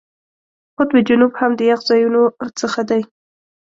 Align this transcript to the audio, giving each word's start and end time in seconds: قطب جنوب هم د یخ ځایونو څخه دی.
قطب 0.77 0.95
جنوب 1.07 1.31
هم 1.39 1.51
د 1.55 1.61
یخ 1.71 1.79
ځایونو 1.89 2.21
څخه 2.59 2.81
دی. 2.89 3.01